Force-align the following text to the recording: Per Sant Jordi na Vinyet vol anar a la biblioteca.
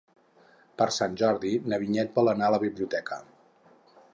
Per 0.81 0.87
Sant 0.95 1.17
Jordi 1.21 1.51
na 1.73 1.79
Vinyet 1.83 2.17
vol 2.21 2.33
anar 2.33 2.49
a 2.49 2.55
la 2.57 2.61
biblioteca. 2.65 3.19